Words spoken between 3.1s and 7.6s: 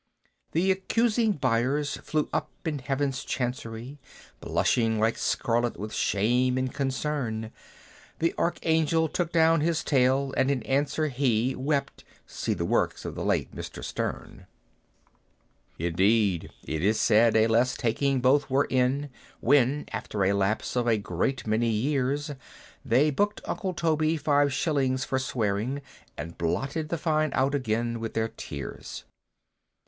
Chancery," Blushing like scarlet with shame and concern;